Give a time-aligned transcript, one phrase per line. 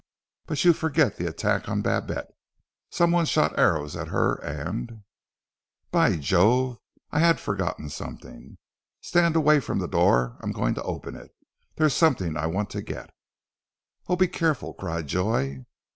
[0.47, 2.31] "But you forget the attack on Babette!
[2.89, 5.03] Some one shot arrows at her and"
[5.91, 6.79] "By Jove!
[7.11, 8.57] I had forgotten something!
[9.01, 10.37] Stand away from the door.
[10.39, 11.29] I'm going to open it.
[11.75, 13.11] There's something I want to get."
[14.07, 15.65] "Oh, be careful!" cried Joy.